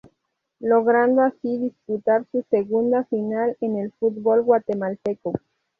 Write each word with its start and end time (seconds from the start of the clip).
Logrando 0.61 1.21
así 1.21 1.59
disputar 1.59 2.25
su 2.31 2.43
segunda 2.49 3.03
final 3.03 3.55
en 3.61 3.77
el 3.77 3.91
fútbol 3.99 4.41
guatemalteco. 4.41 5.33